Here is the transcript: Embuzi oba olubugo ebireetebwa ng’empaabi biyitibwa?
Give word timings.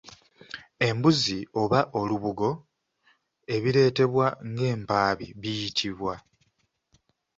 Embuzi 0.87 1.39
oba 1.61 1.79
olubugo 1.99 2.49
ebireetebwa 3.55 4.25
ng’empaabi 4.49 5.27
biyitibwa? 5.41 6.13